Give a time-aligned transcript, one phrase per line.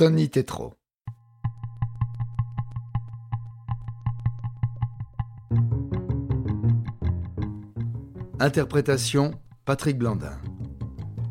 [0.00, 0.72] Tony Tetro.
[8.38, 9.32] Interprétation
[9.66, 10.40] Patrick Blandin.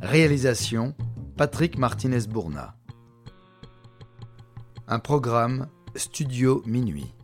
[0.04, 0.96] Réalisation
[1.36, 2.76] Patrick Martinez-Bourna.
[4.88, 7.16] Un programme Studio Minuit.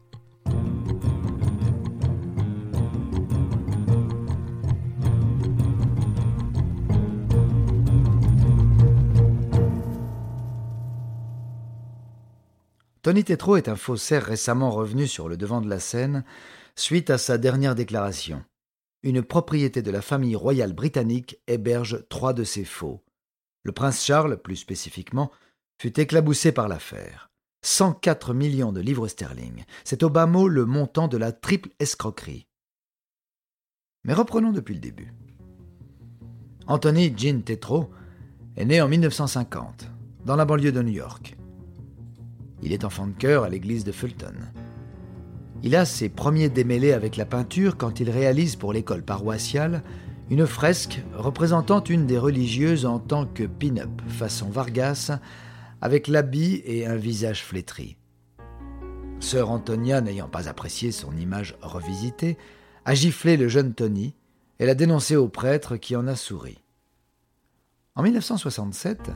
[13.05, 16.23] Tony Tetro est un faussaire récemment revenu sur le devant de la scène
[16.75, 18.43] suite à sa dernière déclaration.
[19.03, 23.03] Une propriété de la famille royale britannique héberge trois de ses faux.
[23.61, 25.29] Le prince Charles, plus spécifiquement,
[25.79, 27.29] fut éclaboussé par l'affaire.
[27.63, 29.65] 104 millions de livres sterling.
[29.83, 32.47] C'est au bas mot le montant de la triple escroquerie.
[34.03, 35.13] Mais reprenons depuis le début.
[36.65, 37.91] Anthony Jean Tetro
[38.55, 39.91] est né en 1950,
[40.25, 41.37] dans la banlieue de New York.
[42.63, 44.35] Il est enfant de cœur à l'église de Fulton.
[45.63, 49.83] Il a ses premiers démêlés avec la peinture quand il réalise pour l'école paroissiale
[50.29, 55.19] une fresque représentant une des religieuses en tant que pin-up façon Vargas
[55.81, 57.95] avec l'habit et un visage flétri.
[59.19, 62.37] Sœur Antonia, n'ayant pas apprécié son image revisitée,
[62.85, 64.15] a giflé le jeune Tony
[64.59, 66.59] et l'a dénoncé au prêtre qui en a souri.
[67.95, 69.11] En 1967,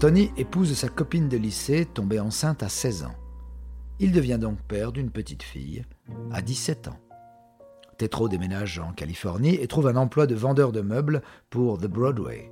[0.00, 3.14] Tony épouse sa copine de lycée tombée enceinte à 16 ans.
[3.98, 5.84] Il devient donc père d'une petite fille
[6.32, 6.98] à 17 ans.
[7.98, 12.50] Tetro déménage en Californie et trouve un emploi de vendeur de meubles pour The Broadway.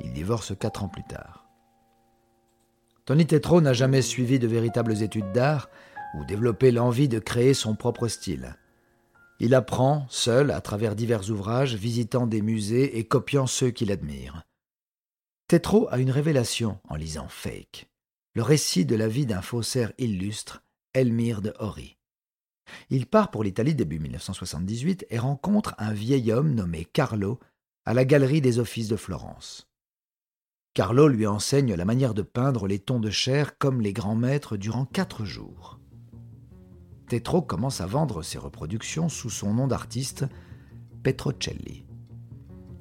[0.00, 1.46] Il divorce quatre ans plus tard.
[3.04, 5.70] Tony Tetro n'a jamais suivi de véritables études d'art
[6.18, 8.56] ou développé l'envie de créer son propre style.
[9.38, 14.42] Il apprend seul à travers divers ouvrages, visitant des musées et copiant ceux qu'il admire.
[15.48, 17.88] Tetro a une révélation en lisant Fake,
[18.34, 21.96] le récit de la vie d'un faussaire illustre, Elmire de Hori.
[22.90, 27.38] Il part pour l'Italie début 1978 et rencontre un vieil homme nommé Carlo
[27.86, 29.70] à la galerie des offices de Florence.
[30.74, 34.58] Carlo lui enseigne la manière de peindre les tons de chair comme les grands maîtres
[34.58, 35.80] durant quatre jours.
[37.08, 40.26] Tetro commence à vendre ses reproductions sous son nom d'artiste,
[41.02, 41.87] Petrocelli.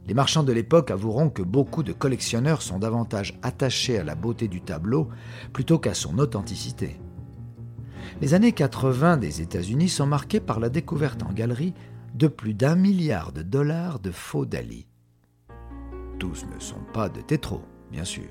[0.07, 4.47] Les marchands de l'époque avoueront que beaucoup de collectionneurs sont davantage attachés à la beauté
[4.47, 5.09] du tableau
[5.51, 6.97] plutôt qu'à son authenticité.
[8.21, 11.73] Les années 80 des États-Unis sont marquées par la découverte en galerie
[12.15, 14.87] de plus d'un milliard de dollars de faux Dali.
[16.19, 18.29] Tous ne sont pas de tétro, bien sûr.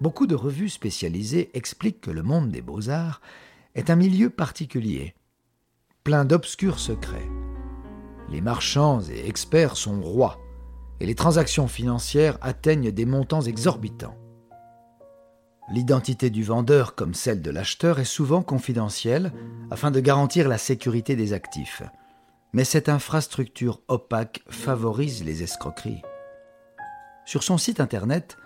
[0.00, 3.20] Beaucoup de revues spécialisées expliquent que le monde des beaux-arts
[3.74, 5.14] est un milieu particulier,
[6.04, 7.28] plein d'obscurs secrets.
[8.30, 10.41] Les marchands et experts sont rois,
[11.02, 14.16] et les transactions financières atteignent des montants exorbitants.
[15.68, 19.32] L'identité du vendeur comme celle de l'acheteur est souvent confidentielle
[19.72, 21.82] afin de garantir la sécurité des actifs.
[22.52, 26.02] Mais cette infrastructure opaque favorise les escroqueries.
[27.26, 28.36] Sur son site internet,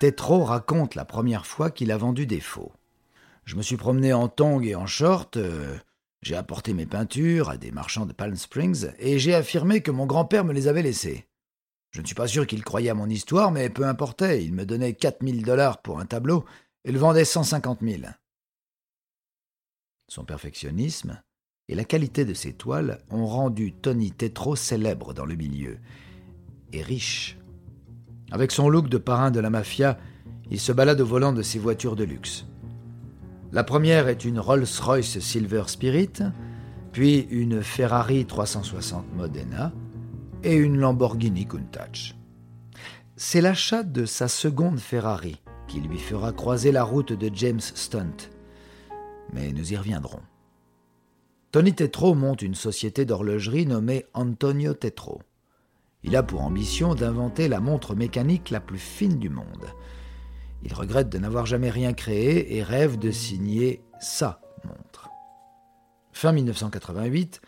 [0.00, 2.72] Tetro raconte la première fois qu'il a vendu des faux.
[3.44, 5.76] Je me suis promené en tongs et en short, euh,
[6.22, 10.06] j'ai apporté mes peintures à des marchands de Palm Springs et j'ai affirmé que mon
[10.06, 11.26] grand-père me les avait laissées.
[11.96, 14.66] Je ne suis pas sûr qu'il croyait à mon histoire, mais peu importait, il me
[14.66, 16.44] donnait 4000 dollars pour un tableau
[16.84, 18.02] et le vendait 150 000.
[20.06, 21.22] Son perfectionnisme
[21.68, 25.78] et la qualité de ses toiles ont rendu Tony Tetro célèbre dans le milieu
[26.74, 27.38] et riche.
[28.30, 29.96] Avec son look de parrain de la mafia,
[30.50, 32.44] il se balade au volant de ses voitures de luxe.
[33.52, 36.12] La première est une Rolls-Royce Silver Spirit,
[36.92, 39.72] puis une Ferrari 360 Modena,
[40.46, 42.14] et une Lamborghini Countach.
[43.16, 48.30] C'est l'achat de sa seconde Ferrari qui lui fera croiser la route de James Stunt.
[49.32, 50.20] Mais nous y reviendrons.
[51.50, 55.20] Tony Tetro monte une société d'horlogerie nommée Antonio Tetro.
[56.04, 59.66] Il a pour ambition d'inventer la montre mécanique la plus fine du monde.
[60.62, 65.08] Il regrette de n'avoir jamais rien créé et rêve de signer sa montre.
[66.12, 67.40] Fin 1988,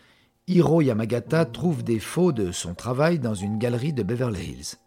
[0.49, 4.77] Hiro Yamagata trouve des faux de son travail dans une galerie de Beverly Hills.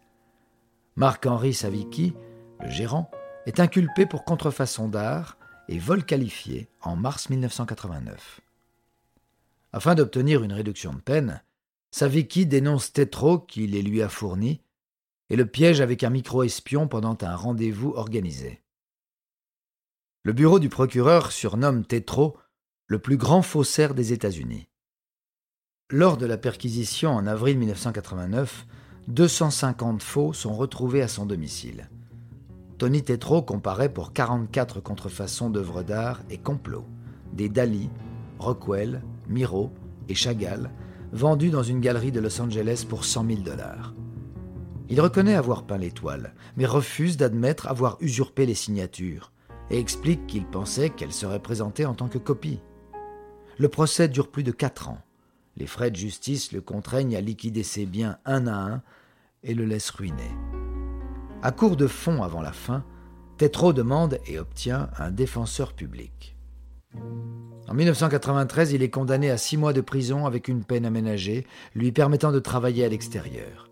[0.97, 2.13] Marc-Henri Savicki,
[2.59, 3.09] le gérant,
[3.45, 5.37] est inculpé pour contrefaçon d'art
[5.69, 8.41] et vol qualifié en mars 1989.
[9.71, 11.41] Afin d'obtenir une réduction de peine,
[11.91, 14.59] Savicki dénonce Tetro qui les lui a fournis
[15.29, 18.61] et le piège avec un micro-espion pendant un rendez-vous organisé.
[20.23, 22.35] Le bureau du procureur surnomme Tetro
[22.87, 24.67] le plus grand faussaire des États-Unis.
[25.95, 28.65] Lors de la perquisition en avril 1989,
[29.09, 31.87] 250 faux sont retrouvés à son domicile.
[32.79, 36.87] Tony Tetro comparait pour 44 contrefaçons d'œuvres d'art et complots,
[37.31, 37.91] des Dali,
[38.39, 39.71] Rockwell, Miro
[40.09, 40.71] et Chagall,
[41.11, 43.93] vendus dans une galerie de Los Angeles pour 100 000 dollars.
[44.89, 49.31] Il reconnaît avoir peint l'étoile, mais refuse d'admettre avoir usurpé les signatures,
[49.69, 52.61] et explique qu'il pensait qu'elles seraient présentées en tant que copie.
[53.59, 54.97] Le procès dure plus de quatre ans.
[55.55, 58.81] Les frais de justice le contraignent à liquider ses biens un à un
[59.43, 60.31] et le laissent ruiner.
[61.41, 62.83] À court de fonds avant la fin,
[63.37, 66.35] Tetro demande et obtient un défenseur public.
[67.67, 71.45] En 1993, il est condamné à six mois de prison avec une peine aménagée,
[71.75, 73.69] lui permettant de travailler à l'extérieur.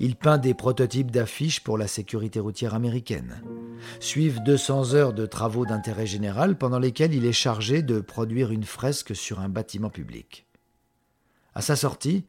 [0.00, 3.42] Il peint des prototypes d'affiches pour la sécurité routière américaine.
[4.00, 8.64] Suivent 200 heures de travaux d'intérêt général pendant lesquels il est chargé de produire une
[8.64, 10.46] fresque sur un bâtiment public.
[11.54, 12.26] À sa sortie,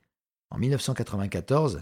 [0.52, 1.82] en 1994,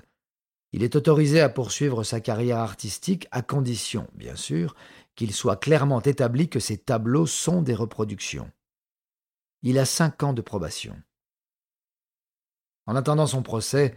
[0.72, 4.76] il est autorisé à poursuivre sa carrière artistique à condition, bien sûr,
[5.16, 8.50] qu'il soit clairement établi que ses tableaux sont des reproductions.
[9.62, 10.96] Il a cinq ans de probation.
[12.88, 13.94] En attendant son procès,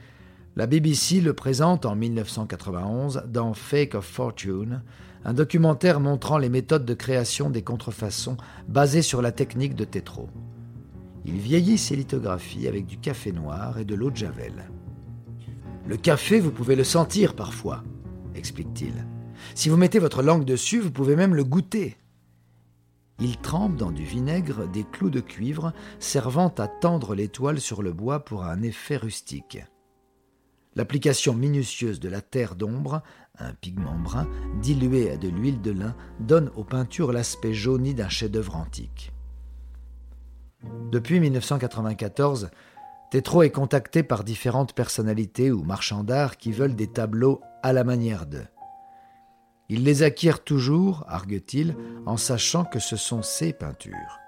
[0.54, 4.82] la BBC le présente en 1991 dans Fake of Fortune,
[5.24, 8.36] un documentaire montrant les méthodes de création des contrefaçons
[8.68, 10.28] basées sur la technique de Tétro.
[11.26, 14.70] Il vieillit ses lithographies avec du café noir et de l'eau de Javel.
[15.84, 17.82] Le café, vous pouvez le sentir parfois,
[18.36, 19.04] explique-t-il.
[19.56, 21.96] Si vous mettez votre langue dessus, vous pouvez même le goûter.
[23.18, 27.92] Il trempe dans du vinaigre des clous de cuivre servant à tendre l'étoile sur le
[27.92, 29.58] bois pour un effet rustique.
[30.76, 33.02] L'application minutieuse de la terre d'ombre,
[33.38, 34.28] un pigment brun,
[34.60, 39.12] dilué à de l'huile de lin, donne aux peintures l'aspect jauni d'un chef-d'œuvre antique.
[40.90, 42.50] Depuis 1994,
[43.10, 47.84] Tétro est contacté par différentes personnalités ou marchands d'art qui veulent des tableaux à la
[47.84, 48.46] manière d'eux.
[49.68, 51.76] Il les acquiert toujours, argue-t-il,
[52.06, 54.18] en sachant que ce sont ses peintures.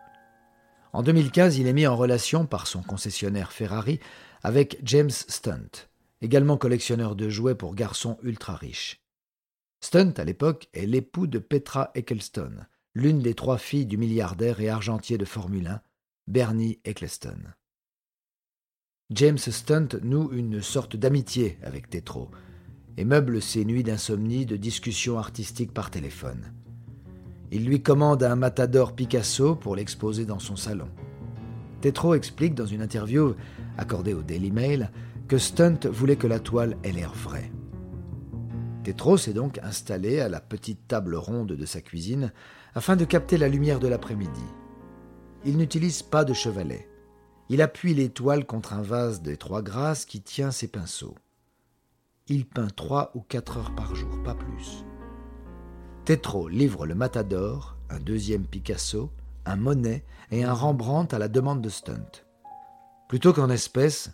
[0.92, 4.00] En 2015, il est mis en relation par son concessionnaire Ferrari
[4.42, 5.88] avec James Stunt,
[6.22, 9.00] également collectionneur de jouets pour garçons ultra riches.
[9.80, 14.68] Stunt, à l'époque, est l'époux de Petra Eccleston, l'une des trois filles du milliardaire et
[14.68, 15.80] argentier de Formule 1,
[16.28, 17.38] Bernie Eccleston.
[19.08, 22.28] James Stunt noue une sorte d'amitié avec Tétro
[22.98, 26.52] et meuble ses nuits d'insomnie de discussions artistiques par téléphone.
[27.50, 30.90] Il lui commande un matador Picasso pour l'exposer dans son salon.
[31.80, 33.34] Tétro explique dans une interview
[33.78, 34.90] accordée au Daily Mail
[35.28, 37.50] que Stunt voulait que la toile ait l'air vraie.
[38.84, 42.34] Tétro s'est donc installé à la petite table ronde de sa cuisine
[42.74, 44.44] afin de capter la lumière de l'après-midi.
[45.44, 46.88] Il n'utilise pas de chevalet.
[47.48, 51.14] Il appuie l'étoile contre un vase des trois grâces qui tient ses pinceaux.
[52.26, 54.84] Il peint trois ou quatre heures par jour, pas plus.
[56.04, 59.10] Tétro livre le Matador, un deuxième Picasso,
[59.46, 62.24] un Monet et un Rembrandt à la demande de Stunt.
[63.08, 64.10] Plutôt qu'en espèces,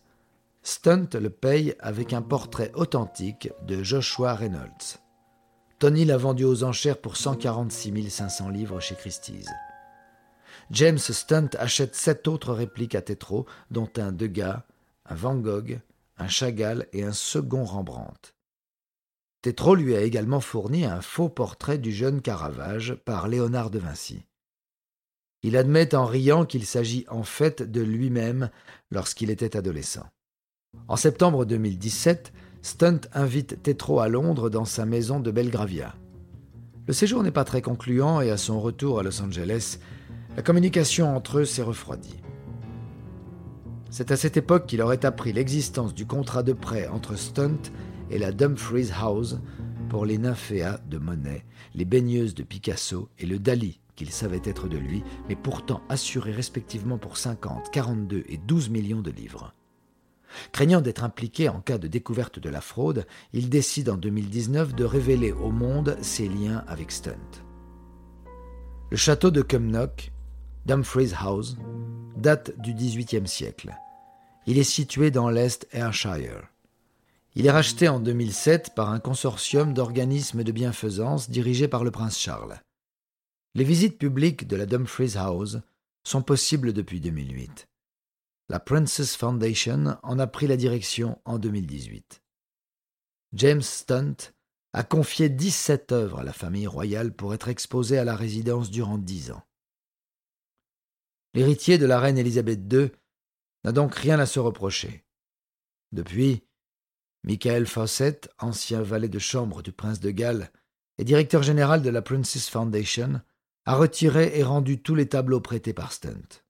[0.62, 5.00] Stunt le paye avec un portrait authentique de Joshua Reynolds.
[5.78, 9.46] Tony l'a vendu aux enchères pour 146 500 livres chez Christie's.
[10.70, 14.64] James Stunt achète sept autres répliques à Tétro, dont un Degas,
[15.06, 15.80] un Van Gogh,
[16.16, 18.34] un Chagall et un second Rembrandt.
[19.42, 24.24] Tétro lui a également fourni un faux portrait du jeune Caravage par Léonard de Vinci.
[25.42, 28.48] Il admet en riant qu'il s'agit en fait de lui-même
[28.90, 30.06] lorsqu'il était adolescent.
[30.88, 35.94] En septembre 2017, Stunt invite Tétro à Londres dans sa maison de Belgravia.
[36.86, 39.78] Le séjour n'est pas très concluant et à son retour à Los Angeles,
[40.36, 42.20] la communication entre eux s'est refroidie.
[43.90, 47.70] C'est à cette époque qu'il aurait appris l'existence du contrat de prêt entre Stunt
[48.10, 49.38] et la Dumfries House
[49.88, 54.68] pour les nymphéas de Monet, les baigneuses de Picasso et le Dali qu'il savait être
[54.68, 59.54] de lui, mais pourtant assurés respectivement pour 50, 42 et 12 millions de livres.
[60.50, 64.84] Craignant d'être impliqué en cas de découverte de la fraude, il décide en 2019 de
[64.84, 67.44] révéler au monde ses liens avec Stunt.
[68.90, 70.12] Le château de Cumnock
[70.66, 71.58] Dumfries House,
[72.16, 73.76] date du XVIIIe siècle.
[74.46, 76.48] Il est situé dans l'Est Ayrshire.
[77.34, 82.18] Il est racheté en 2007 par un consortium d'organismes de bienfaisance dirigé par le prince
[82.18, 82.58] Charles.
[83.54, 85.58] Les visites publiques de la Dumfries House
[86.02, 87.68] sont possibles depuis 2008.
[88.48, 92.22] La Princess Foundation en a pris la direction en 2018.
[93.34, 94.32] James Stunt
[94.72, 98.96] a confié 17 œuvres à la famille royale pour être exposées à la résidence durant
[98.96, 99.42] 10 ans.
[101.34, 102.90] L'héritier de la reine Élisabeth II
[103.64, 105.04] n'a donc rien à se reprocher.
[105.90, 106.44] Depuis,
[107.24, 110.52] Michael Fawcett, ancien valet de chambre du prince de Galles,
[110.98, 113.20] et directeur général de la Princess Foundation,
[113.66, 116.42] a retiré et rendu tous les tableaux prêtés par Stunt.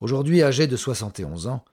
[0.00, 1.64] Aujourd'hui âgé de 71 ans,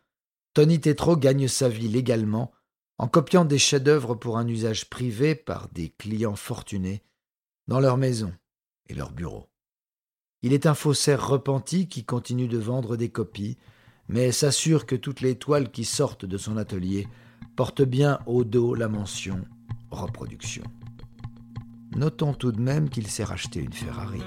[0.53, 2.51] Tony Tetro gagne sa vie légalement
[2.99, 7.01] en copiant des chefs-d'œuvre pour un usage privé par des clients fortunés
[7.67, 8.33] dans leur maison
[8.87, 9.48] et leur bureau.
[10.41, 13.57] Il est un faussaire repenti qui continue de vendre des copies,
[14.07, 17.07] mais s'assure que toutes les toiles qui sortent de son atelier
[17.55, 19.41] portent bien au dos la mention
[19.91, 20.63] reproduction.
[21.95, 24.21] Notons tout de même qu'il s'est racheté une Ferrari.